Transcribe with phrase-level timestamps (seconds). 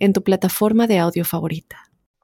[0.00, 1.76] en tu plataforma de audio favorita.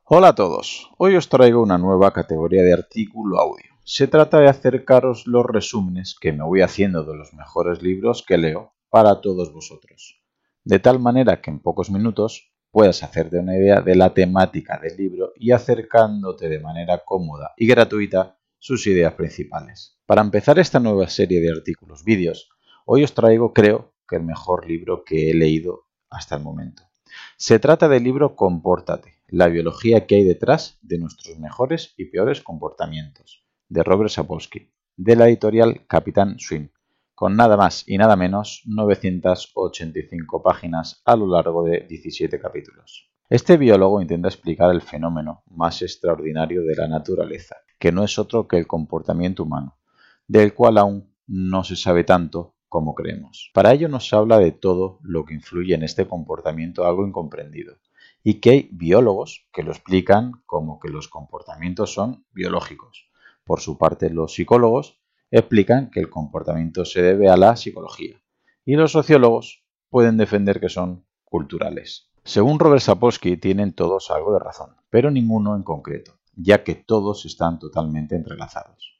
[0.04, 3.66] Hola a todos, hoy os traigo una nueva categoría de artículo audio.
[3.84, 8.38] Se trata de acercaros los resúmenes que me voy haciendo de los mejores libros que
[8.38, 10.22] leo para todos vosotros,
[10.64, 14.96] de tal manera que en pocos minutos puedas hacerte una idea de la temática del
[14.96, 19.98] libro y acercándote de manera cómoda y gratuita sus ideas principales.
[20.06, 22.48] Para empezar esta nueva serie de artículos vídeos,
[22.86, 26.82] hoy os traigo, creo, que el mejor libro que he leído hasta el momento.
[27.36, 32.40] Se trata del libro Compórtate, la biología que hay detrás de nuestros mejores y peores
[32.40, 36.68] comportamientos, de Robert Sapolsky, de la editorial Capitán Swing,
[37.14, 43.10] con nada más y nada menos 985 páginas a lo largo de 17 capítulos.
[43.28, 48.46] Este biólogo intenta explicar el fenómeno más extraordinario de la naturaleza, que no es otro
[48.46, 49.78] que el comportamiento humano,
[50.26, 53.50] del cual aún no se sabe tanto como creemos.
[53.54, 57.78] Para ello nos habla de todo lo que influye en este comportamiento algo incomprendido,
[58.22, 63.08] y que hay biólogos que lo explican como que los comportamientos son biológicos,
[63.46, 68.20] por su parte, los psicólogos explican que el comportamiento se debe a la psicología
[68.66, 72.10] y los sociólogos pueden defender que son culturales.
[72.24, 77.24] Según Robert Sapolsky, tienen todos algo de razón, pero ninguno en concreto, ya que todos
[77.24, 78.95] están totalmente entrelazados.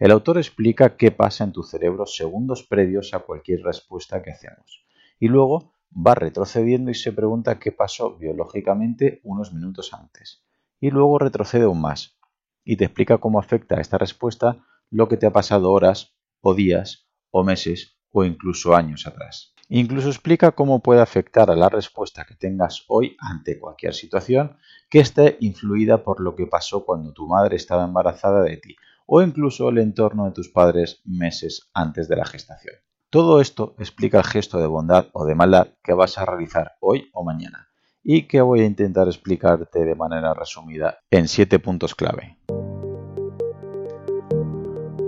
[0.00, 4.82] El autor explica qué pasa en tu cerebro segundos previos a cualquier respuesta que hacemos,
[5.18, 10.42] y luego va retrocediendo y se pregunta qué pasó biológicamente unos minutos antes,
[10.80, 12.18] y luego retrocede aún más,
[12.64, 17.06] y te explica cómo afecta esta respuesta lo que te ha pasado horas o días
[17.30, 19.52] o meses o incluso años atrás.
[19.68, 24.56] Incluso explica cómo puede afectar a la respuesta que tengas hoy ante cualquier situación
[24.88, 28.76] que esté influida por lo que pasó cuando tu madre estaba embarazada de ti
[29.12, 32.76] o incluso el entorno de tus padres meses antes de la gestación.
[33.10, 37.10] Todo esto explica el gesto de bondad o de maldad que vas a realizar hoy
[37.12, 37.68] o mañana
[38.04, 42.38] y que voy a intentar explicarte de manera resumida en siete puntos clave.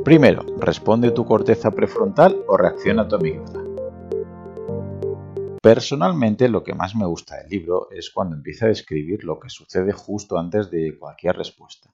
[0.05, 3.63] Primero, ¿responde tu corteza prefrontal o reacciona tu amígdala?
[5.63, 9.49] Personalmente lo que más me gusta del libro es cuando empieza a describir lo que
[9.49, 11.89] sucede justo antes de cualquier respuesta,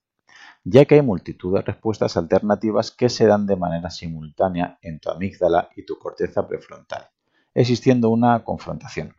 [0.70, 5.10] ya que hay multitud de respuestas alternativas que se dan de manera simultánea en tu
[5.10, 7.08] amígdala y tu corteza prefrontal,
[7.54, 9.16] existiendo una confrontación.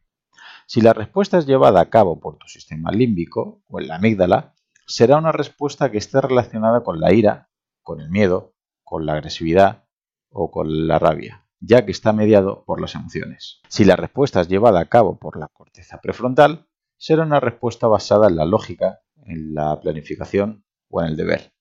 [0.67, 4.53] Si la respuesta es llevada a cabo por tu sistema límbico o en la amígdala,
[4.85, 7.49] será una respuesta que esté relacionada con la ira,
[7.81, 9.85] con el miedo, con la agresividad
[10.29, 13.61] o con la rabia, ya que está mediado por las emociones.
[13.67, 16.67] Si la respuesta es llevada a cabo por la corteza prefrontal,
[16.97, 21.53] será una respuesta basada en la lógica, en la planificación o en el deber,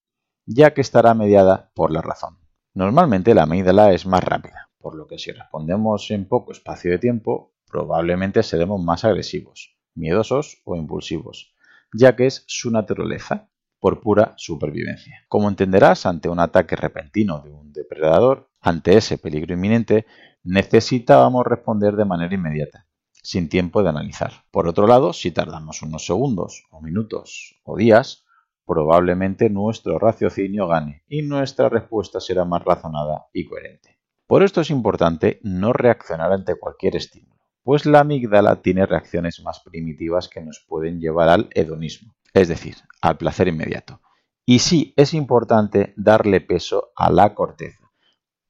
[0.46, 2.38] ya que estará mediada por la razón.
[2.74, 6.98] Normalmente la amígdala es más rápida, por lo que si respondemos en poco espacio de
[6.98, 11.54] tiempo, probablemente seremos más agresivos, miedosos o impulsivos,
[11.92, 13.48] ya que es su naturaleza
[13.80, 15.24] por pura supervivencia.
[15.28, 20.06] Como entenderás, ante un ataque repentino de un depredador, ante ese peligro inminente,
[20.42, 22.86] necesitábamos responder de manera inmediata,
[23.22, 24.32] sin tiempo de analizar.
[24.50, 28.24] Por otro lado, si tardamos unos segundos, o minutos, o días,
[28.68, 33.98] probablemente nuestro raciocinio gane y nuestra respuesta será más razonada y coherente.
[34.26, 39.60] Por esto es importante no reaccionar ante cualquier estímulo, pues la amígdala tiene reacciones más
[39.60, 44.02] primitivas que nos pueden llevar al hedonismo, es decir, al placer inmediato.
[44.44, 47.90] Y sí es importante darle peso a la corteza,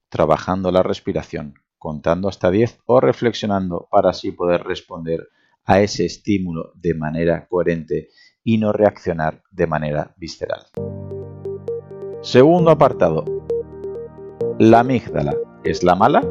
[0.08, 5.28] trabajando la respiración, contando hasta 10 o reflexionando para así poder responder
[5.64, 8.08] a ese estímulo de manera coherente
[8.48, 10.66] y no reaccionar de manera visceral.
[12.22, 13.24] Segundo apartado.
[14.58, 15.34] ¿La amígdala
[15.64, 16.22] es la mala?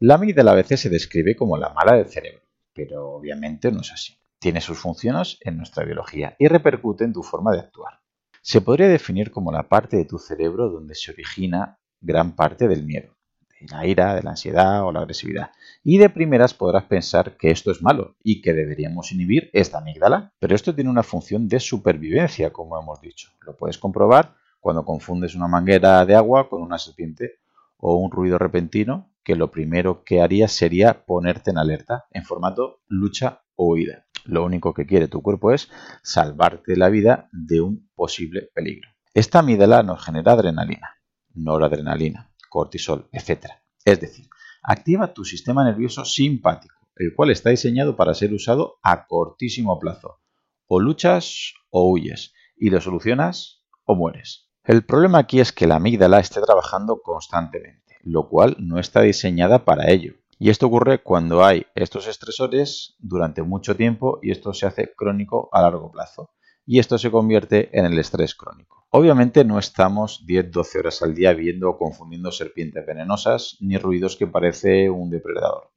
[0.00, 2.42] La amígdala a veces se describe como la mala del cerebro,
[2.74, 7.22] pero obviamente no es así tiene sus funciones en nuestra biología y repercute en tu
[7.22, 8.00] forma de actuar.
[8.40, 12.84] Se podría definir como la parte de tu cerebro donde se origina gran parte del
[12.84, 13.16] miedo,
[13.60, 15.50] de la ira, de la ansiedad o la agresividad.
[15.82, 20.32] Y de primeras podrás pensar que esto es malo y que deberíamos inhibir esta amígdala,
[20.38, 23.30] pero esto tiene una función de supervivencia, como hemos dicho.
[23.40, 27.38] Lo puedes comprobar cuando confundes una manguera de agua con una serpiente
[27.76, 32.80] o un ruido repentino que lo primero que harías sería ponerte en alerta en formato
[32.88, 34.06] lucha o huida.
[34.24, 35.70] Lo único que quiere tu cuerpo es
[36.02, 38.88] salvarte la vida de un posible peligro.
[39.14, 40.96] Esta amígdala nos genera adrenalina,
[41.34, 43.46] noradrenalina, cortisol, etc.
[43.84, 44.28] Es decir,
[44.62, 50.20] activa tu sistema nervioso simpático, el cual está diseñado para ser usado a cortísimo plazo.
[50.66, 54.48] O luchas o huyes, y lo solucionas o mueres.
[54.64, 59.64] El problema aquí es que la amígdala esté trabajando constantemente, lo cual no está diseñada
[59.64, 60.14] para ello.
[60.38, 65.48] Y esto ocurre cuando hay estos estresores durante mucho tiempo y esto se hace crónico
[65.52, 66.30] a largo plazo.
[66.64, 68.77] Y esto se convierte en el estrés crónico.
[68.90, 74.26] Obviamente no estamos 10-12 horas al día viendo o confundiendo serpientes venenosas ni ruidos que
[74.26, 75.70] parece un depredador.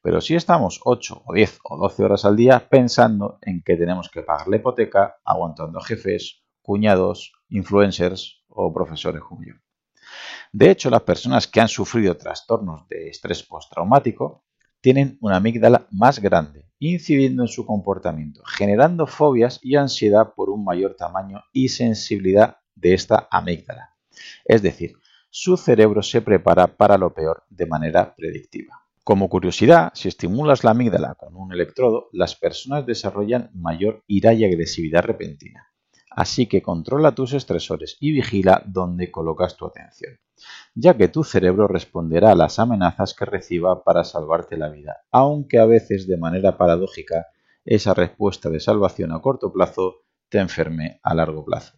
[0.00, 4.08] Pero sí estamos 8 o 10 o 12 horas al día pensando en que tenemos
[4.08, 9.54] que pagar la hipoteca, aguantando jefes, cuñados, influencers o profesores como yo.
[10.50, 14.46] De hecho, las personas que han sufrido trastornos de estrés postraumático
[14.80, 20.64] tienen una amígdala más grande, incidiendo en su comportamiento, generando fobias y ansiedad por un
[20.64, 23.94] mayor tamaño y sensibilidad de esta amígdala.
[24.44, 24.92] Es decir,
[25.30, 28.82] su cerebro se prepara para lo peor de manera predictiva.
[29.04, 34.44] Como curiosidad, si estimulas la amígdala con un electrodo, las personas desarrollan mayor ira y
[34.44, 35.68] agresividad repentina.
[36.18, 40.18] Así que controla tus estresores y vigila dónde colocas tu atención,
[40.74, 45.60] ya que tu cerebro responderá a las amenazas que reciba para salvarte la vida, aunque
[45.60, 47.28] a veces de manera paradójica
[47.64, 51.74] esa respuesta de salvación a corto plazo te enferme a largo plazo.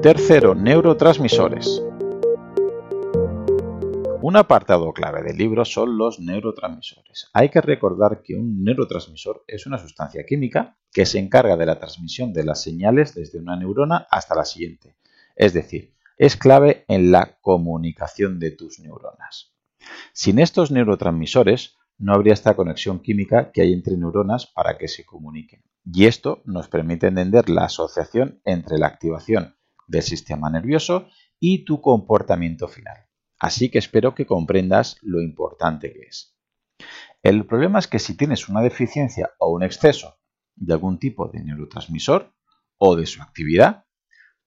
[0.00, 1.82] Tercero, neurotransmisores.
[4.26, 7.28] Un apartado clave del libro son los neurotransmisores.
[7.34, 11.78] Hay que recordar que un neurotransmisor es una sustancia química que se encarga de la
[11.78, 14.96] transmisión de las señales desde una neurona hasta la siguiente.
[15.36, 19.52] Es decir, es clave en la comunicación de tus neuronas.
[20.14, 25.04] Sin estos neurotransmisores no habría esta conexión química que hay entre neuronas para que se
[25.04, 25.64] comuniquen.
[25.84, 29.56] Y esto nos permite entender la asociación entre la activación
[29.86, 33.04] del sistema nervioso y tu comportamiento final.
[33.44, 36.34] Así que espero que comprendas lo importante que es.
[37.22, 40.16] El problema es que si tienes una deficiencia o un exceso
[40.56, 42.32] de algún tipo de neurotransmisor
[42.78, 43.84] o de su actividad,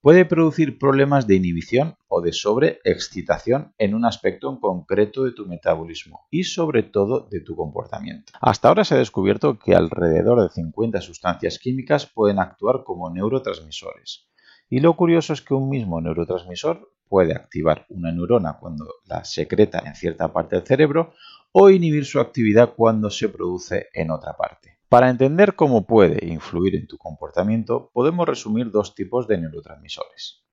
[0.01, 5.45] puede producir problemas de inhibición o de sobreexcitación en un aspecto en concreto de tu
[5.45, 8.33] metabolismo y sobre todo de tu comportamiento.
[8.41, 14.27] Hasta ahora se ha descubierto que alrededor de 50 sustancias químicas pueden actuar como neurotransmisores.
[14.71, 19.83] Y lo curioso es que un mismo neurotransmisor puede activar una neurona cuando la secreta
[19.85, 21.13] en cierta parte del cerebro
[21.51, 24.77] o inhibir su actividad cuando se produce en otra parte.
[24.89, 30.45] Para entender cómo puede influir en tu comportamiento, podemos resumir dos tipos de neurotransmisores.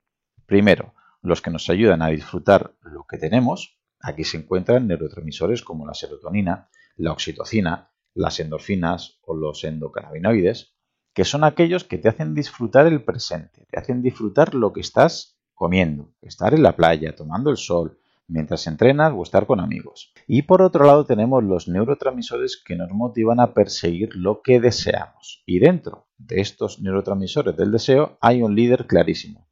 [0.46, 3.78] Primero, los que nos ayudan a disfrutar lo que tenemos.
[4.00, 10.74] Aquí se encuentran neurotransmisores como la serotonina, la oxitocina, las endorfinas o los endocannabinoides,
[11.14, 15.38] que son aquellos que te hacen disfrutar el presente, te hacen disfrutar lo que estás
[15.54, 20.12] comiendo, estar en la playa, tomando el sol, mientras entrenas o estar con amigos.
[20.26, 25.42] Y por otro lado tenemos los neurotransmisores que nos motivan a perseguir lo que deseamos.
[25.46, 29.48] Y dentro de estos neurotransmisores del deseo hay un líder clarísimo,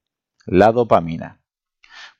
[0.47, 1.43] la dopamina.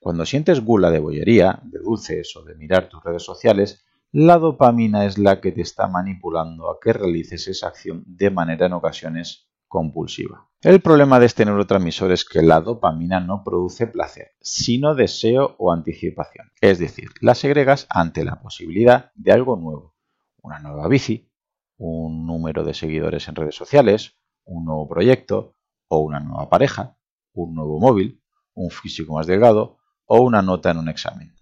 [0.01, 5.07] Cuando sientes gula de bollería, de dulces o de mirar tus redes sociales, la dopamina
[5.07, 9.49] es la que te está manipulando a que realices esa acción de manera en ocasiones
[9.73, 10.51] compulsiva.
[10.61, 15.73] El problema de este neurotransmisor es que la dopamina no produce placer, sino deseo o
[15.73, 16.53] anticipación.
[16.61, 19.97] Es decir, la segregas ante la posibilidad de algo nuevo.
[20.43, 21.33] Una nueva bici,
[21.79, 25.57] un número de seguidores en redes sociales, un nuevo proyecto
[25.89, 26.99] o una nueva pareja,
[27.33, 31.35] un nuevo móvil, un físico más delgado o una nota en un examen.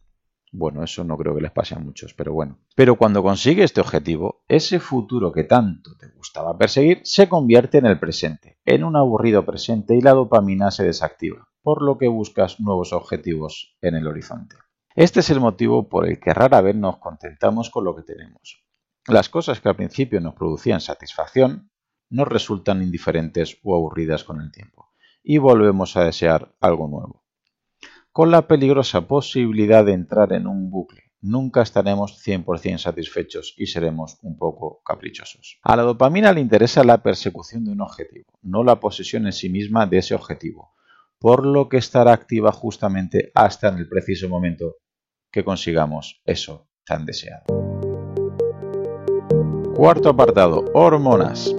[0.53, 2.59] Bueno, eso no creo que les pase a muchos, pero bueno.
[2.75, 7.87] Pero cuando consigue este objetivo, ese futuro que tanto te gustaba perseguir se convierte en
[7.87, 12.59] el presente, en un aburrido presente y la dopamina se desactiva, por lo que buscas
[12.59, 14.57] nuevos objetivos en el horizonte.
[14.97, 18.65] Este es el motivo por el que rara vez nos contentamos con lo que tenemos.
[19.07, 21.71] Las cosas que al principio nos producían satisfacción
[22.09, 24.91] nos resultan indiferentes o aburridas con el tiempo,
[25.23, 27.30] y volvemos a desear algo nuevo
[28.13, 31.03] con la peligrosa posibilidad de entrar en un bucle.
[31.23, 35.59] Nunca estaremos 100% satisfechos y seremos un poco caprichosos.
[35.63, 39.51] A la dopamina le interesa la persecución de un objetivo, no la posesión en sí
[39.51, 40.73] misma de ese objetivo,
[41.19, 44.77] por lo que estará activa justamente hasta en el preciso momento
[45.31, 47.45] que consigamos eso tan deseado.
[49.75, 51.55] Cuarto apartado, hormonas.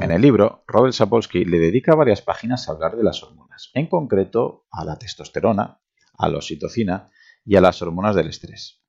[0.00, 3.88] En el libro, Robert Sapolsky le dedica varias páginas a hablar de las hormonas, en
[3.88, 5.80] concreto a la testosterona,
[6.16, 7.10] a la oxitocina
[7.44, 8.80] y a las hormonas del estrés.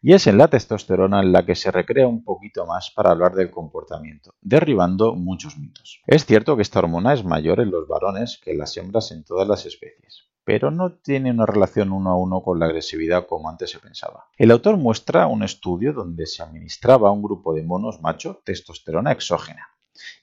[0.00, 3.34] Y es en la testosterona en la que se recrea un poquito más para hablar
[3.34, 6.00] del comportamiento, derribando muchos mitos.
[6.06, 9.24] Es cierto que esta hormona es mayor en los varones que en las hembras en
[9.24, 13.48] todas las especies, pero no tiene una relación uno a uno con la agresividad como
[13.48, 14.26] antes se pensaba.
[14.36, 19.12] El autor muestra un estudio donde se administraba a un grupo de monos macho testosterona
[19.12, 19.71] exógena,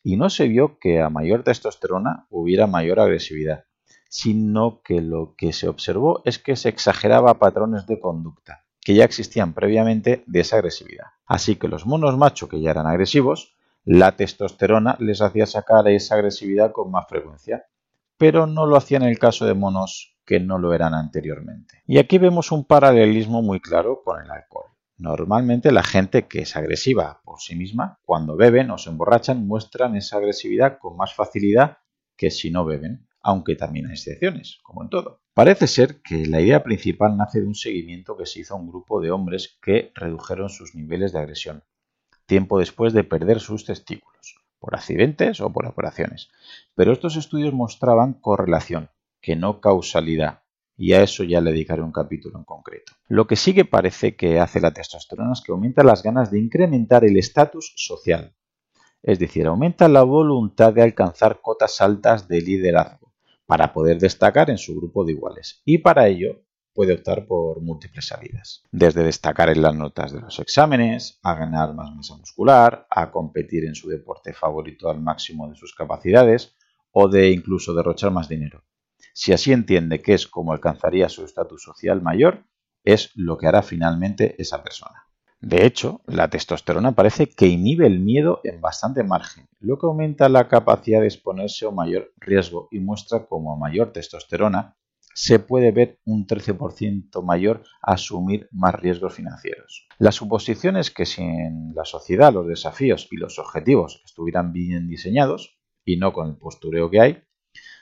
[0.03, 3.65] y no se vio que a mayor testosterona hubiera mayor agresividad,
[4.09, 9.03] sino que lo que se observó es que se exageraba patrones de conducta que ya
[9.03, 11.07] existían previamente de esa agresividad.
[11.25, 16.15] Así que los monos macho que ya eran agresivos, la testosterona les hacía sacar esa
[16.15, 17.65] agresividad con más frecuencia,
[18.17, 21.83] pero no lo hacía en el caso de monos que no lo eran anteriormente.
[21.87, 24.68] Y aquí vemos un paralelismo muy claro con el alcohol.
[24.99, 29.95] Normalmente la gente que es agresiva por sí misma, cuando beben o se emborrachan, muestran
[29.95, 31.77] esa agresividad con más facilidad
[32.17, 35.21] que si no beben, aunque también hay excepciones, como en todo.
[35.33, 38.67] Parece ser que la idea principal nace de un seguimiento que se hizo a un
[38.67, 41.63] grupo de hombres que redujeron sus niveles de agresión,
[42.25, 46.29] tiempo después de perder sus testículos, por accidentes o por operaciones.
[46.75, 48.89] Pero estos estudios mostraban correlación,
[49.21, 50.43] que no causalidad,
[50.79, 52.93] y a eso ya le dedicaré un capítulo en concreto.
[53.09, 56.39] Lo que sí que parece que hace la testosterona es que aumenta las ganas de
[56.39, 58.33] incrementar el estatus social,
[59.03, 63.13] es decir, aumenta la voluntad de alcanzar cotas altas de liderazgo
[63.45, 68.07] para poder destacar en su grupo de iguales y para ello puede optar por múltiples
[68.07, 73.11] salidas, desde destacar en las notas de los exámenes, a ganar más masa muscular, a
[73.11, 76.55] competir en su deporte favorito al máximo de sus capacidades
[76.91, 78.63] o de incluso derrochar más dinero.
[79.13, 82.45] Si así entiende que es como alcanzaría su estatus social mayor,
[82.83, 85.05] es lo que hará finalmente esa persona.
[85.41, 90.27] De hecho, la testosterona parece que inhibe el miedo en bastante margen, lo que aumenta
[90.27, 94.75] la capacidad de exponerse a un mayor riesgo y muestra como a mayor testosterona
[95.13, 99.87] se puede ver un 13% mayor a asumir más riesgos financieros.
[99.97, 104.87] La suposición es que si en la sociedad los desafíos y los objetivos estuvieran bien
[104.87, 107.23] diseñados, y no con el postureo que hay,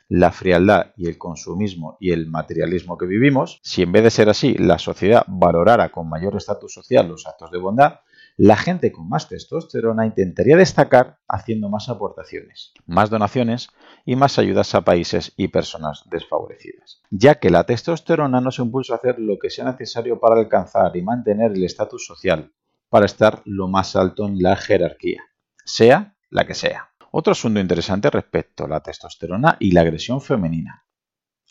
[0.10, 4.30] la frialdad y el consumismo y el materialismo que vivimos, si en vez de ser
[4.30, 8.00] así la sociedad valorara con mayor estatus social los actos de bondad,
[8.38, 13.70] la gente con más testosterona intentaría destacar haciendo más aportaciones, más donaciones
[14.06, 18.98] y más ayudas a países y personas desfavorecidas, ya que la testosterona nos impulsa a
[18.98, 22.54] hacer lo que sea necesario para alcanzar y mantener el estatus social,
[22.90, 25.24] para estar lo más alto en la jerarquía,
[25.66, 26.92] sea la que sea.
[27.20, 30.86] Otro asunto interesante respecto a la testosterona y la agresión femenina,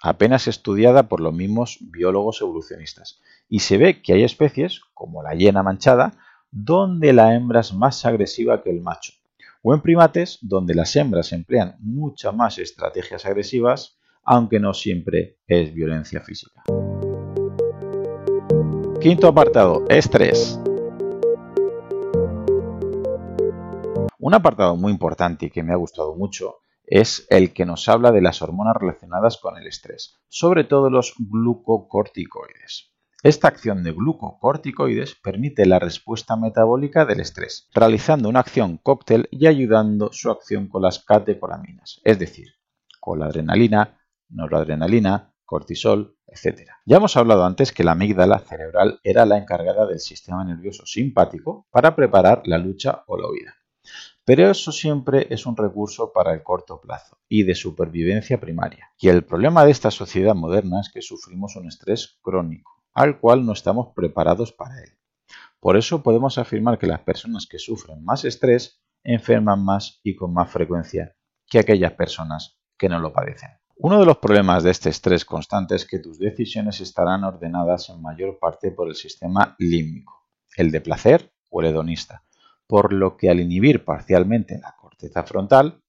[0.01, 5.35] apenas estudiada por los mismos biólogos evolucionistas, y se ve que hay especies, como la
[5.35, 6.13] hiena manchada,
[6.53, 9.15] donde la hembra es más agresiva que el macho,
[9.61, 15.75] o en primates donde las hembras emplean muchas más estrategias agresivas, aunque no siempre es
[15.75, 16.63] violencia física.
[19.01, 20.61] Quinto apartado, estrés.
[24.27, 28.11] Un apartado muy importante y que me ha gustado mucho es el que nos habla
[28.11, 32.93] de las hormonas relacionadas con el estrés, sobre todo los glucocorticoides.
[33.23, 39.47] Esta acción de glucocorticoides permite la respuesta metabólica del estrés, realizando una acción cóctel y
[39.47, 42.49] ayudando su acción con las catecolaminas, es decir,
[42.99, 46.69] con la adrenalina, noradrenalina, cortisol, etc.
[46.85, 51.69] Ya hemos hablado antes que la amígdala cerebral era la encargada del sistema nervioso simpático
[51.71, 53.55] para preparar la lucha o la huida.
[54.27, 58.91] Pero eso siempre es un recurso para el corto plazo y de supervivencia primaria.
[58.99, 63.47] Y el problema de esta sociedad moderna es que sufrimos un estrés crónico, al cual
[63.47, 64.99] no estamos preparados para él.
[65.61, 70.35] Por eso podemos afirmar que las personas que sufren más estrés enferman más y con
[70.35, 71.15] más frecuencia
[71.47, 73.51] que aquellas personas que no lo padecen.
[73.77, 78.03] Uno de los problemas de este estrés constante es que tus decisiones estarán ordenadas en
[78.03, 82.26] mayor parte por el sistema límbico, el de placer o el hedonista,
[82.67, 85.83] por lo que al inhibir parcialmente la corteza frontal,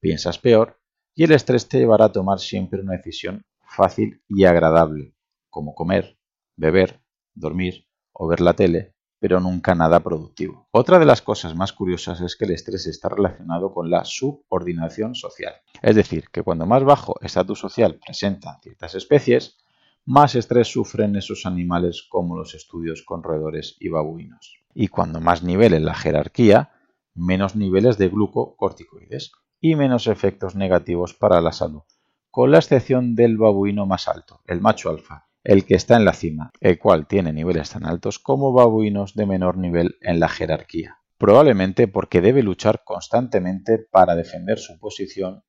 [0.00, 0.80] piensas peor
[1.14, 5.14] y el estrés te llevará a tomar siempre una decisión fácil y agradable,
[5.48, 6.18] como comer,
[6.56, 7.00] beber,
[7.34, 10.68] dormir o ver la tele, pero nunca nada productivo.
[10.70, 15.14] Otra de las cosas más curiosas es que el estrés está relacionado con la subordinación
[15.14, 15.54] social.
[15.82, 19.56] Es decir, que cuando más bajo estatus social presentan ciertas especies,
[20.04, 25.42] más estrés sufren esos animales como los estudios con roedores y babuinos y cuando más
[25.42, 26.72] nivel en la jerarquía,
[27.14, 31.82] menos niveles de glucocorticoides y menos efectos negativos para la salud,
[32.30, 36.12] con la excepción del babuino más alto, el macho alfa, el que está en la
[36.12, 40.98] cima, el cual tiene niveles tan altos como babuinos de menor nivel en la jerarquía,
[41.18, 45.44] probablemente porque debe luchar constantemente para defender su posición,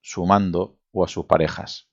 [0.00, 1.91] su mando o a sus parejas.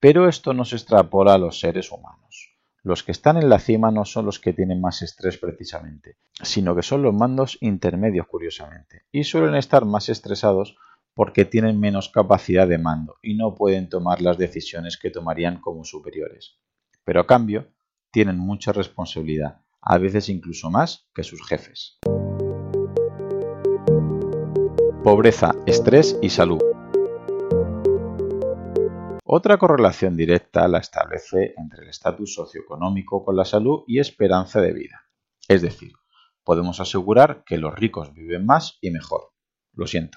[0.00, 3.90] Pero esto no se extrapola a los seres humanos Los que están en la cima
[3.90, 9.02] no son los que tienen más estrés precisamente, sino que son los mandos intermedios curiosamente,
[9.10, 10.76] y suelen estar más estresados
[11.14, 15.84] porque tienen menos capacidad de mando y no pueden tomar las decisiones que tomarían como
[15.84, 16.60] superiores.
[17.04, 17.66] Pero a cambio,
[18.12, 21.98] tienen mucha responsabilidad, a veces incluso más que sus jefes.
[25.02, 26.62] Pobreza, estrés y salud.
[29.30, 34.72] Otra correlación directa la establece entre el estatus socioeconómico con la salud y esperanza de
[34.72, 35.02] vida.
[35.46, 35.92] Es decir,
[36.44, 39.34] podemos asegurar que los ricos viven más y mejor.
[39.74, 40.16] Lo siento.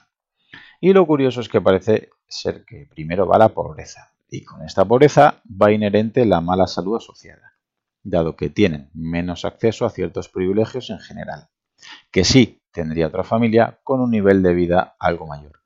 [0.80, 4.86] Y lo curioso es que parece ser que primero va la pobreza, y con esta
[4.86, 7.58] pobreza va inherente la mala salud asociada,
[8.04, 11.50] dado que tienen menos acceso a ciertos privilegios en general,
[12.12, 15.61] que sí tendría otra familia con un nivel de vida algo mayor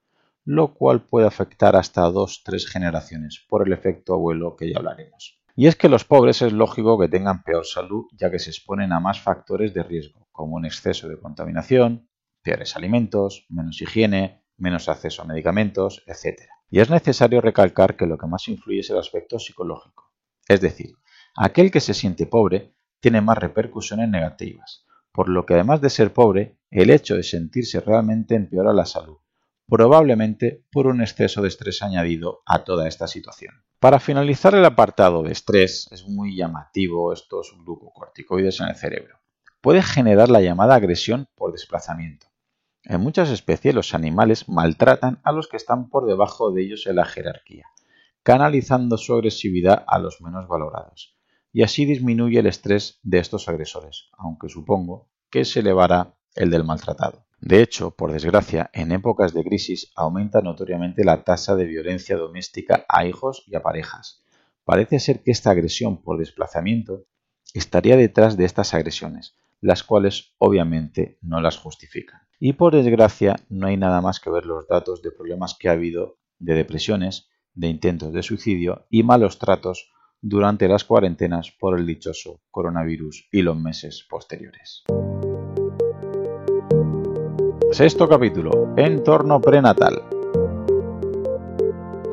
[0.45, 5.41] lo cual puede afectar hasta dos, tres generaciones por el efecto abuelo que ya hablaremos.
[5.55, 8.93] Y es que los pobres es lógico que tengan peor salud ya que se exponen
[8.93, 12.09] a más factores de riesgo, como un exceso de contaminación,
[12.43, 16.41] peores alimentos, menos higiene, menos acceso a medicamentos, etc.
[16.69, 20.11] Y es necesario recalcar que lo que más influye es el aspecto psicológico.
[20.47, 20.93] Es decir,
[21.35, 26.13] aquel que se siente pobre tiene más repercusiones negativas, por lo que además de ser
[26.13, 29.17] pobre, el hecho de sentirse realmente empeora la salud,
[29.67, 33.63] probablemente por un exceso de estrés añadido a toda esta situación.
[33.79, 39.19] Para finalizar el apartado de estrés, es muy llamativo estos glucocorticoides en el cerebro.
[39.62, 42.27] Puede generar la llamada agresión por desplazamiento.
[42.84, 46.98] En muchas especies los animales maltratan a los que están por debajo de ellos en
[46.98, 47.65] la jerarquía,
[48.22, 51.17] canalizando su agresividad a los menos valorados.
[51.51, 56.63] Y así disminuye el estrés de estos agresores, aunque supongo que se elevará el del
[56.63, 57.25] maltratado.
[57.39, 62.86] De hecho, por desgracia, en épocas de crisis aumenta notoriamente la tasa de violencia doméstica
[62.89, 64.24] a hijos y a parejas.
[64.63, 67.06] Parece ser que esta agresión por desplazamiento
[67.54, 72.22] estaría detrás de estas agresiones, las cuales obviamente no las justifican.
[72.39, 75.74] Y por desgracia no hay nada más que ver los datos de problemas que ha
[75.74, 79.89] habido de depresiones, de intentos de suicidio y malos tratos
[80.21, 84.84] durante las cuarentenas por el dichoso coronavirus y los meses posteriores.
[87.75, 88.73] Sexto capítulo.
[88.77, 90.01] Entorno prenatal.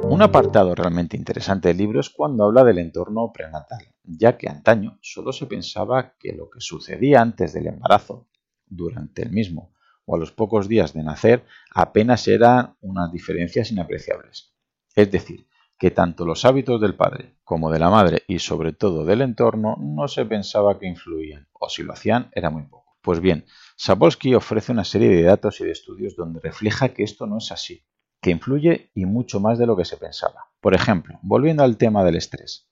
[0.02, 4.98] Un apartado realmente interesante del libro es cuando habla del entorno prenatal, ya que antaño
[5.02, 8.26] solo se pensaba que lo que sucedía antes del embarazo,
[8.66, 9.72] durante el mismo
[10.04, 14.52] o a los pocos días de nacer apenas eran unas diferencias inapreciables.
[14.96, 15.46] Es decir,
[15.78, 19.76] que tanto los hábitos del padre como de la madre y sobre todo del entorno
[19.78, 22.81] no se pensaba que influían, o si lo hacían era muy poco.
[23.02, 27.26] Pues bien, Sapolsky ofrece una serie de datos y de estudios donde refleja que esto
[27.26, 27.84] no es así,
[28.20, 30.52] que influye y mucho más de lo que se pensaba.
[30.60, 32.70] Por ejemplo, volviendo al tema del estrés,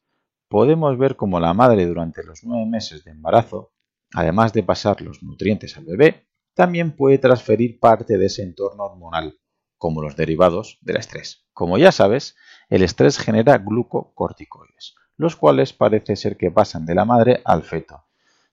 [0.48, 3.72] podemos ver cómo la madre durante los nueve meses de embarazo,
[4.14, 9.40] además de pasar los nutrientes al bebé, también puede transferir parte de ese entorno hormonal,
[9.78, 11.48] como los derivados del estrés.
[11.52, 12.36] Como ya sabes,
[12.68, 18.04] el estrés genera glucocorticoides, los cuales parece ser que pasan de la madre al feto,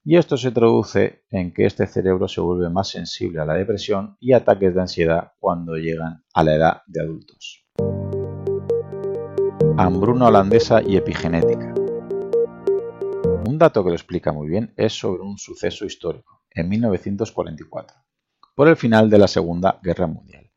[0.09, 4.15] y esto se traduce en que este cerebro se vuelve más sensible a la depresión
[4.21, 7.65] y ataques de ansiedad cuando llegan a la edad de adultos.
[9.75, 11.73] Hambruna holandesa y epigenética.
[13.49, 17.97] Un dato que lo explica muy bien es sobre un suceso histórico, en 1944,
[18.55, 20.49] por el final de la Segunda Guerra Mundial.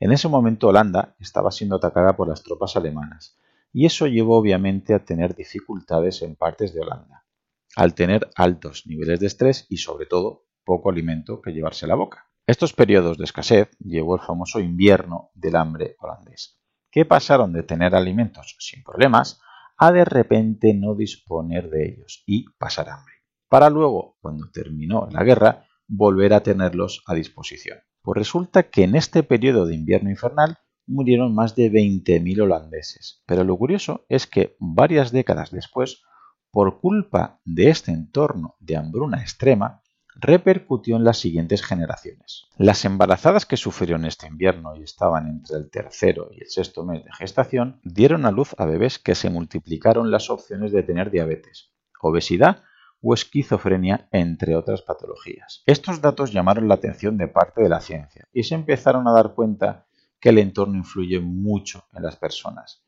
[0.00, 3.38] En ese momento Holanda estaba siendo atacada por las tropas alemanas,
[3.72, 7.24] y eso llevó obviamente a tener dificultades en partes de Holanda
[7.78, 11.94] al tener altos niveles de estrés y sobre todo poco alimento que llevarse a la
[11.94, 12.26] boca.
[12.44, 16.58] Estos periodos de escasez llevó el famoso invierno del hambre holandés,
[16.90, 19.40] que pasaron de tener alimentos sin problemas
[19.76, 23.14] a de repente no disponer de ellos y pasar hambre,
[23.48, 27.78] para luego, cuando terminó la guerra, volver a tenerlos a disposición.
[28.02, 33.44] Pues resulta que en este periodo de invierno infernal murieron más de 20.000 holandeses, pero
[33.44, 36.02] lo curioso es que varias décadas después
[36.50, 39.82] por culpa de este entorno de hambruna extrema,
[40.20, 42.46] repercutió en las siguientes generaciones.
[42.56, 47.04] Las embarazadas que sufrieron este invierno y estaban entre el tercero y el sexto mes
[47.04, 51.72] de gestación dieron a luz a bebés que se multiplicaron las opciones de tener diabetes,
[52.00, 52.62] obesidad
[53.00, 55.62] o esquizofrenia, entre otras patologías.
[55.66, 59.34] Estos datos llamaron la atención de parte de la ciencia y se empezaron a dar
[59.34, 59.86] cuenta
[60.18, 62.82] que el entorno influye mucho en las personas,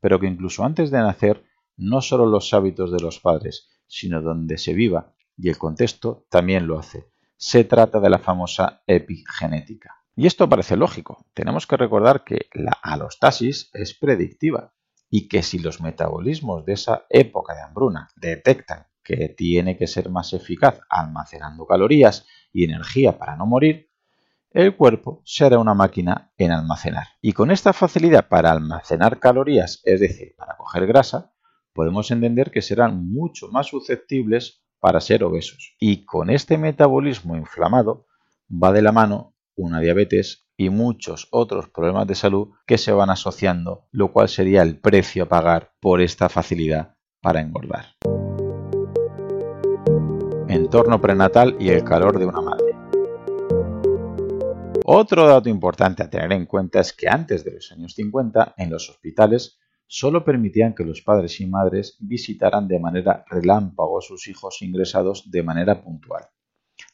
[0.00, 1.44] pero que incluso antes de nacer
[1.76, 6.66] no solo los hábitos de los padres, sino donde se viva y el contexto también
[6.66, 7.10] lo hace.
[7.36, 9.96] Se trata de la famosa epigenética.
[10.16, 11.26] Y esto parece lógico.
[11.34, 14.72] Tenemos que recordar que la alostasis es predictiva
[15.10, 20.08] y que si los metabolismos de esa época de hambruna detectan que tiene que ser
[20.08, 23.90] más eficaz almacenando calorías y energía para no morir,
[24.50, 27.08] el cuerpo será una máquina en almacenar.
[27.20, 31.33] Y con esta facilidad para almacenar calorías, es decir, para coger grasa,
[31.74, 35.74] podemos entender que serán mucho más susceptibles para ser obesos.
[35.78, 38.06] Y con este metabolismo inflamado
[38.50, 43.10] va de la mano una diabetes y muchos otros problemas de salud que se van
[43.10, 47.86] asociando, lo cual sería el precio a pagar por esta facilidad para engordar.
[50.48, 52.64] Entorno prenatal y el calor de una madre.
[54.84, 58.70] Otro dato importante a tener en cuenta es que antes de los años 50 en
[58.70, 64.28] los hospitales solo permitían que los padres y madres visitaran de manera relámpago a sus
[64.28, 66.24] hijos ingresados de manera puntual,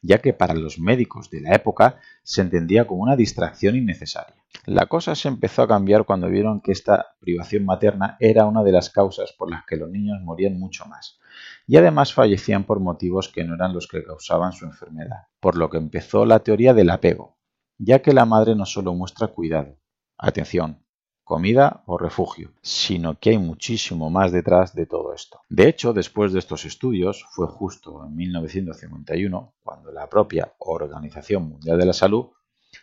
[0.02, 4.36] ya que para los médicos de la época se entendía como una distracción innecesaria.
[4.66, 8.72] La cosa se empezó a cambiar cuando vieron que esta privación materna era una de
[8.72, 11.18] las causas por las que los niños morían mucho más,
[11.66, 15.70] y además fallecían por motivos que no eran los que causaban su enfermedad, por lo
[15.70, 17.38] que empezó la teoría del apego,
[17.78, 19.78] ya que la madre no solo muestra cuidado,
[20.18, 20.84] atención,
[21.30, 25.42] comida o refugio, sino que hay muchísimo más detrás de todo esto.
[25.48, 31.78] De hecho, después de estos estudios, fue justo en 1951 cuando la propia Organización Mundial
[31.78, 32.30] de la Salud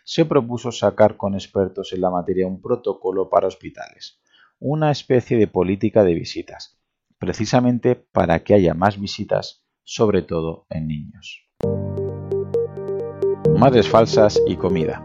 [0.02, 4.18] se propuso sacar con expertos en la materia un protocolo para hospitales,
[4.58, 6.80] una especie de política de visitas,
[7.18, 11.44] precisamente para que haya más visitas, sobre todo en niños
[13.58, 15.02] madres falsas y comida.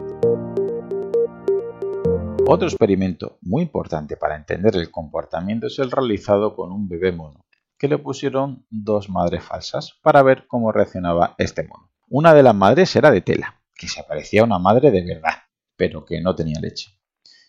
[2.46, 7.40] Otro experimento muy importante para entender el comportamiento es el realizado con un bebé mono,
[7.78, 11.90] que le pusieron dos madres falsas para ver cómo reaccionaba este mono.
[12.06, 15.32] Una de las madres era de tela, que se parecía a una madre de verdad,
[15.76, 16.90] pero que no tenía leche.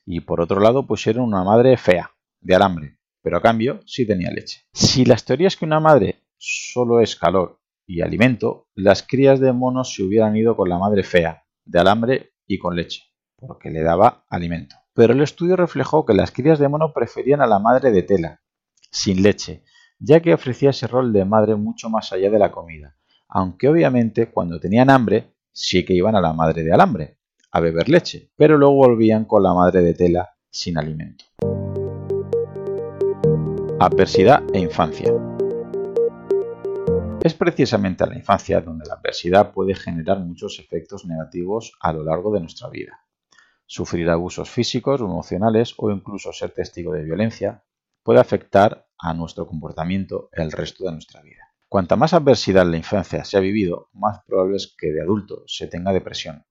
[0.05, 4.31] Y por otro lado pusieron una madre fea, de alambre, pero a cambio sí tenía
[4.31, 4.61] leche.
[4.71, 9.93] Si las teorías que una madre solo es calor y alimento, las crías de monos
[9.93, 13.03] se hubieran ido con la madre fea, de alambre y con leche,
[13.35, 14.77] porque le daba alimento.
[14.95, 18.41] Pero el estudio reflejó que las crías de mono preferían a la madre de tela,
[18.89, 19.61] sin leche,
[19.99, 22.95] ya que ofrecía ese rol de madre mucho más allá de la comida,
[23.27, 27.17] aunque obviamente cuando tenían hambre sí que iban a la madre de alambre,
[27.51, 31.25] a beber leche, pero luego volvían con la madre de tela sin alimento.
[33.81, 35.13] Adversidad e infancia.
[37.21, 42.05] Es precisamente a la infancia donde la adversidad puede generar muchos efectos negativos a lo
[42.05, 43.04] largo de nuestra vida.
[43.67, 47.63] Sufrir abusos físicos o emocionales o incluso ser testigo de violencia
[48.03, 51.41] puede afectar a nuestro comportamiento el resto de nuestra vida.
[51.67, 55.43] Cuanta más adversidad en la infancia se ha vivido, más probable es que de adulto
[55.47, 56.45] se tenga depresión,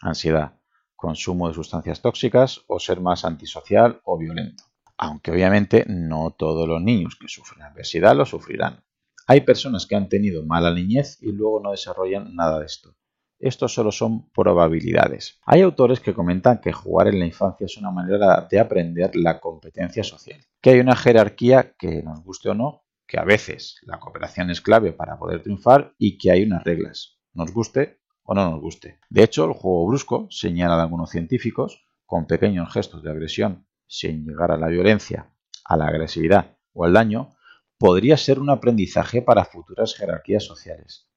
[0.00, 0.60] ansiedad,
[0.94, 4.64] consumo de sustancias tóxicas o ser más antisocial o violento.
[4.98, 8.84] Aunque obviamente no todos los niños que sufren adversidad lo sufrirán.
[9.26, 12.94] Hay personas que han tenido mala niñez y luego no desarrollan nada de esto.
[13.40, 15.40] Esto solo son probabilidades.
[15.46, 19.40] Hay autores que comentan que jugar en la infancia es una manera de aprender la
[19.40, 23.98] competencia social, que hay una jerarquía que nos guste o no, que a veces la
[23.98, 28.50] cooperación es clave para poder triunfar y que hay unas reglas, nos guste o no
[28.50, 29.00] nos guste.
[29.08, 34.52] De hecho, el juego brusco, señalan algunos científicos, con pequeños gestos de agresión sin llegar
[34.52, 35.32] a la violencia,
[35.64, 37.30] a la agresividad o al daño,
[37.78, 41.08] podría ser un aprendizaje para futuras jerarquías sociales.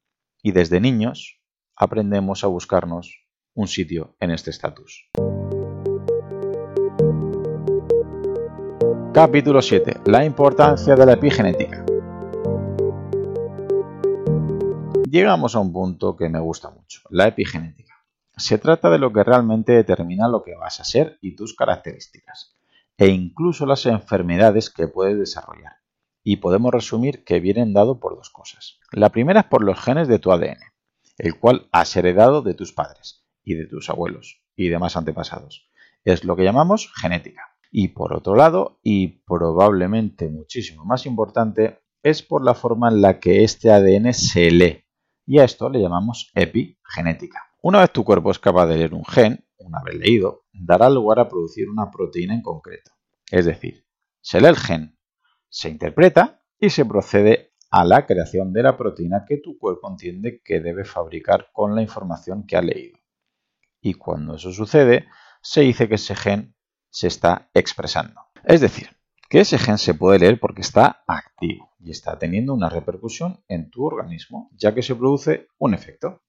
[0.42, 1.43] Y desde niños
[1.76, 5.10] aprendemos a buscarnos un sitio en este estatus.
[9.14, 10.02] Capítulo 7.
[10.06, 11.86] La importancia de la epigenética.
[15.10, 17.94] Llegamos a un punto que me gusta mucho, la epigenética.
[18.36, 22.56] Se trata de lo que realmente determina lo que vas a ser y tus características,
[22.98, 25.84] e incluso las enfermedades que puedes desarrollar
[26.24, 28.80] y podemos resumir que vienen dado por dos cosas.
[28.92, 30.58] La primera es por los genes de tu ADN,
[31.18, 35.70] el cual has heredado de tus padres y de tus abuelos y demás antepasados.
[36.04, 37.56] Es lo que llamamos genética.
[37.72, 43.20] Y por otro lado, y probablemente muchísimo más importante, es por la forma en la
[43.20, 44.84] que este ADN se lee.
[45.26, 47.40] Y a esto le llamamos epigenética.
[47.62, 51.20] Una vez tu cuerpo es capaz de leer un gen, una vez leído, dará lugar
[51.20, 52.92] a producir una proteína en concreto.
[53.32, 53.86] Es decir,
[54.22, 55.00] se lee el gen,
[55.50, 60.44] se interpreta y se procede a la creación de la proteína que tu cuerpo entiende
[60.46, 63.00] que debe fabricar con la información que ha leído.
[63.82, 65.08] Y cuando eso sucede,
[65.42, 66.56] se dice que ese gen
[66.92, 68.22] se está expresando.
[68.44, 68.90] Es decir,
[69.28, 73.72] que ese gen se puede leer porque está activo y está teniendo una repercusión en
[73.72, 76.22] tu organismo, ya que se produce un efecto.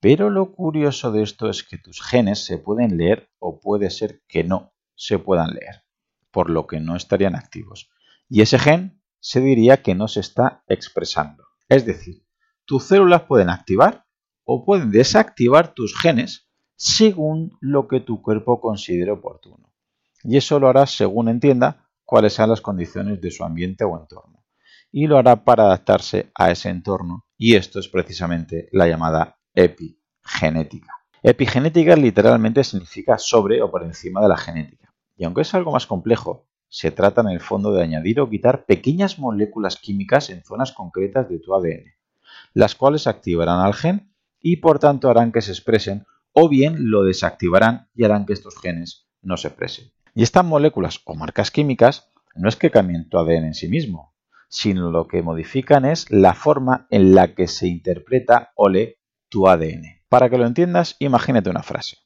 [0.00, 4.20] Pero lo curioso de esto es que tus genes se pueden leer o puede ser
[4.26, 5.84] que no se puedan leer,
[6.32, 7.88] por lo que no estarían activos
[8.34, 11.44] y ese gen se diría que no se está expresando.
[11.68, 12.26] Es decir,
[12.64, 14.04] tus células pueden activar
[14.44, 19.72] o pueden desactivar tus genes según lo que tu cuerpo considere oportuno.
[20.24, 24.44] Y eso lo hará según entienda cuáles sean las condiciones de su ambiente o entorno.
[24.90, 27.24] Y lo hará para adaptarse a ese entorno.
[27.38, 30.92] Y esto es precisamente la llamada epigenética.
[31.22, 34.92] Epigenética literalmente significa sobre o por encima de la genética.
[35.16, 38.64] Y aunque es algo más complejo, se trata en el fondo de añadir o quitar
[38.64, 41.92] pequeñas moléculas químicas en zonas concretas de tu ADN,
[42.54, 47.04] las cuales activarán al gen y por tanto harán que se expresen o bien lo
[47.04, 49.92] desactivarán y harán que estos genes no se expresen.
[50.14, 54.14] Y estas moléculas o marcas químicas no es que cambien tu ADN en sí mismo,
[54.48, 58.96] sino lo que modifican es la forma en la que se interpreta o lee
[59.28, 60.00] tu ADN.
[60.08, 61.98] Para que lo entiendas, imagínate una frase.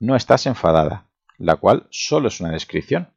[0.00, 3.11] No estás enfadada, la cual solo es una descripción.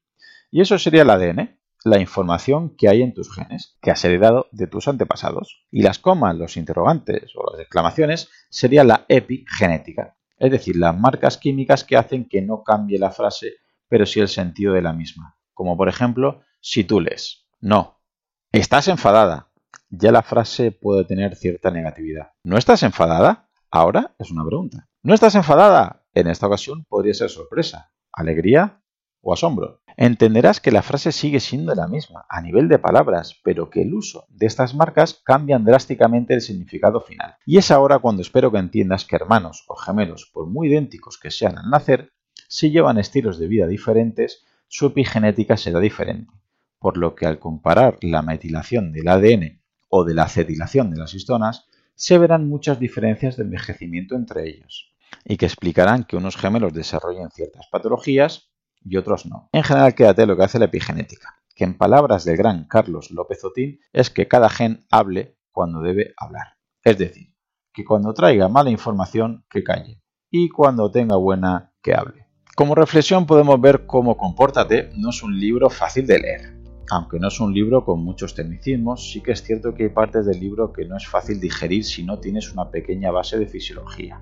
[0.56, 4.48] Y eso sería el ADN, la información que hay en tus genes, que has heredado
[4.54, 5.66] de tus antepasados.
[5.70, 11.38] Y las comas, los interrogantes o las exclamaciones sería la epigenética, es decir, las marcas
[11.38, 13.56] químicas que hacen que no cambie la frase,
[13.90, 15.36] pero sí el sentido de la misma.
[15.54, 18.00] Como por ejemplo, si tú lees, no,
[18.54, 19.52] estás enfadada,
[19.90, 22.32] ya la frase puede tener cierta negatividad.
[22.46, 23.50] ¿No estás enfadada?
[23.72, 24.88] Ahora es una pregunta.
[25.04, 26.06] ¿No estás enfadada?
[26.14, 28.82] En esta ocasión podría ser sorpresa, alegría
[29.20, 29.82] o asombro.
[29.98, 33.94] Entenderás que la frase sigue siendo la misma a nivel de palabras, pero que el
[33.94, 37.36] uso de estas marcas cambian drásticamente el significado final.
[37.46, 41.32] Y es ahora cuando espero que entiendas que hermanos o gemelos, por muy idénticos que
[41.32, 42.12] sean al nacer,
[42.50, 46.34] si llevan estilos de vida diferentes, su epigenética será diferente.
[46.80, 51.14] Por lo que al comparar la metilación del ADN o de la acetilación de las
[51.14, 56.74] histonas, se verán muchas diferencias de envejecimiento entre ellos, y que explicarán que unos gemelos
[56.74, 58.50] desarrollen ciertas patologías
[58.86, 59.50] y otros no.
[59.52, 63.44] En general, quédate lo que hace la epigenética, que en palabras del gran Carlos López
[63.44, 66.58] Otín es que cada gen hable cuando debe hablar.
[66.84, 67.34] Es decir,
[67.74, 72.28] que cuando traiga mala información, que calle, y cuando tenga buena, que hable.
[72.56, 76.56] Como reflexión podemos ver cómo Compórtate no es un libro fácil de leer.
[76.92, 80.26] Aunque no es un libro con muchos tecnicismos, sí que es cierto que hay partes
[80.26, 84.22] del libro que no es fácil digerir si no tienes una pequeña base de fisiología,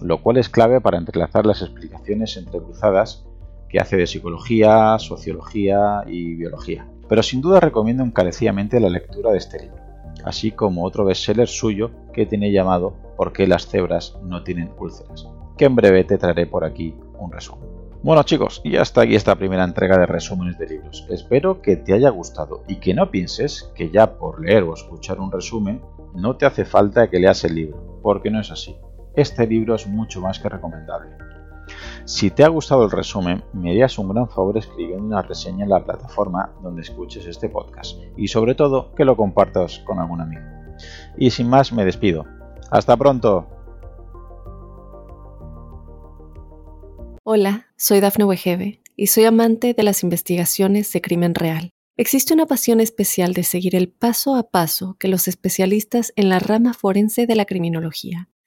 [0.00, 3.27] lo cual es clave para entrelazar las explicaciones entrecruzadas
[3.68, 6.86] que hace de psicología, sociología y biología.
[7.08, 9.78] Pero sin duda recomiendo encarecidamente la lectura de este libro,
[10.24, 15.26] así como otro bestseller suyo que tiene llamado ¿Por qué las cebras no tienen úlceras?
[15.58, 17.68] que en breve te traeré por aquí un resumen.
[18.00, 21.04] Bueno chicos, y hasta aquí esta primera entrega de resúmenes de libros.
[21.10, 25.18] Espero que te haya gustado y que no pienses que ya por leer o escuchar
[25.18, 25.82] un resumen
[26.14, 28.76] no te hace falta que leas el libro, porque no es así.
[29.16, 31.10] Este libro es mucho más que recomendable.
[32.08, 35.68] Si te ha gustado el resumen, me harías un gran favor escribiendo una reseña en
[35.68, 40.40] la plataforma donde escuches este podcast y sobre todo que lo compartas con algún amigo.
[41.18, 42.24] Y sin más me despido.
[42.70, 43.46] Hasta pronto.
[47.24, 51.72] Hola, soy Dafne Wegebe y soy amante de las investigaciones de crimen real.
[51.98, 56.38] Existe una pasión especial de seguir el paso a paso que los especialistas en la
[56.38, 58.30] rama forense de la criminología